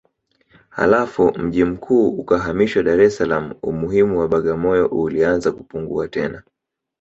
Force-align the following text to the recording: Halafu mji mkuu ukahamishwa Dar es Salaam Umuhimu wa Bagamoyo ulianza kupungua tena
Halafu 0.69 1.31
mji 1.39 1.63
mkuu 1.65 2.07
ukahamishwa 2.07 2.83
Dar 2.83 3.01
es 3.01 3.17
Salaam 3.17 3.53
Umuhimu 3.63 4.19
wa 4.19 4.27
Bagamoyo 4.27 4.87
ulianza 4.87 5.51
kupungua 5.51 6.07
tena 6.07 6.43